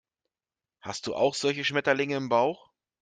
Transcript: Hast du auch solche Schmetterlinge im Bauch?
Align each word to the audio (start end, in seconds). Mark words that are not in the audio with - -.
Hast 0.79 1.05
du 1.05 1.13
auch 1.15 1.35
solche 1.35 1.63
Schmetterlinge 1.63 2.15
im 2.17 2.27
Bauch? 2.27 2.71